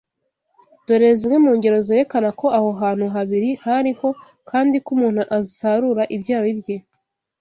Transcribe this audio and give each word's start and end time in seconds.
Dore 0.85 1.09
zimwe 1.19 1.37
mu 1.45 1.51
ngero 1.57 1.77
zerekana 1.87 2.29
ko 2.39 2.45
aho 2.57 2.69
hantuhabiri 2.79 3.49
hariho 3.63 4.07
kandi 4.49 4.75
ko 4.83 4.89
umuntu 4.95 5.21
asarura 5.39 6.03
ibyo 6.15 6.31
yabibye: 6.37 6.75